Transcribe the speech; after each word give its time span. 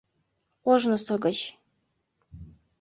—Ожнысо 0.71 1.15
гыч. 1.25 1.39